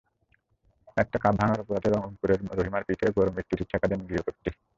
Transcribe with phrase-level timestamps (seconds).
[0.97, 4.49] একটি কাপ ভাঙার অপরাধে রংপুরের রহিমার পিঠে গরম ইস্তিরির ছেঁকা দেন গৃহকর্ত্রী।